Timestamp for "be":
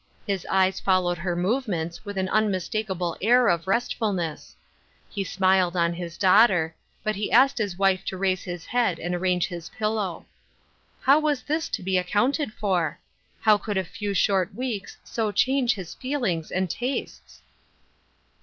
11.83-11.99